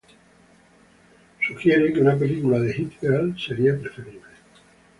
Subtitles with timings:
[1.45, 4.31] Sugiere que una película de Hit-Girl, sería preferible.